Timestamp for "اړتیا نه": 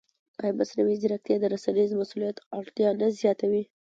2.57-3.07